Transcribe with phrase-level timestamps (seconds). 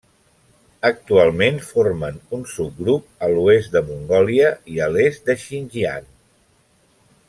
[0.87, 6.13] Actualment formen un subgrup a l'oest de Mongòlia i a l'est de Xinjiang.